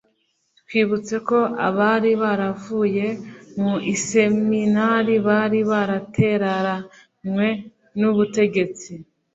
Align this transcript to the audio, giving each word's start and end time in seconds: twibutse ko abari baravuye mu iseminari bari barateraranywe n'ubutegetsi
twibutse 0.61 1.15
ko 1.27 1.39
abari 1.67 2.11
baravuye 2.21 3.05
mu 3.61 3.73
iseminari 3.93 5.15
bari 5.27 5.59
barateraranywe 5.69 7.47
n'ubutegetsi 7.99 8.91